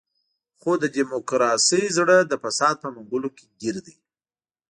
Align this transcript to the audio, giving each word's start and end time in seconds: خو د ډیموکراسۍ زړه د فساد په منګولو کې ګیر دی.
خو 0.59 0.71
د 0.81 0.83
ډیموکراسۍ 0.95 1.83
زړه 1.97 2.17
د 2.25 2.33
فساد 2.43 2.75
په 2.83 2.87
منګولو 2.95 3.29
کې 3.37 3.45
ګیر 3.61 3.75
دی. 3.85 3.95